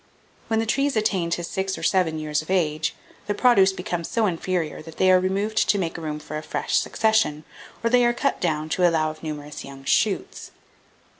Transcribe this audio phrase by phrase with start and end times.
[0.47, 2.95] When the trees attain to six or seven years of age,
[3.27, 6.77] the produce becomes so inferior that they are removed to make room for a fresh
[6.79, 7.43] succession,
[7.83, 10.49] or they are cut down to allow of numerous young shoots.